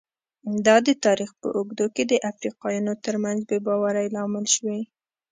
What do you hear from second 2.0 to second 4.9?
د افریقایانو ترمنځ بې باورۍ لامل شوي.